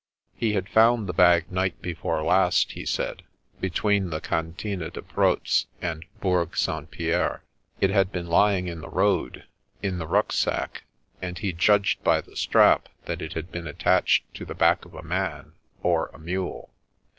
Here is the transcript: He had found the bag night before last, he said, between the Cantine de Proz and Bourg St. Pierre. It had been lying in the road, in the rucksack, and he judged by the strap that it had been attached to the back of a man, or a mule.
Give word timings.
He 0.35 0.53
had 0.53 0.67
found 0.67 1.05
the 1.05 1.13
bag 1.13 1.51
night 1.51 1.79
before 1.79 2.23
last, 2.23 2.71
he 2.71 2.87
said, 2.87 3.21
between 3.59 4.09
the 4.09 4.19
Cantine 4.19 4.79
de 4.79 4.99
Proz 4.99 5.67
and 5.79 6.05
Bourg 6.19 6.57
St. 6.57 6.89
Pierre. 6.89 7.43
It 7.79 7.91
had 7.91 8.11
been 8.11 8.25
lying 8.25 8.67
in 8.67 8.81
the 8.81 8.89
road, 8.89 9.43
in 9.83 9.99
the 9.99 10.07
rucksack, 10.07 10.85
and 11.21 11.37
he 11.37 11.53
judged 11.53 12.03
by 12.03 12.19
the 12.19 12.35
strap 12.35 12.89
that 13.05 13.21
it 13.21 13.33
had 13.33 13.51
been 13.51 13.67
attached 13.67 14.23
to 14.33 14.43
the 14.43 14.55
back 14.55 14.85
of 14.85 14.95
a 14.95 15.03
man, 15.03 15.51
or 15.83 16.07
a 16.07 16.17
mule. 16.17 16.73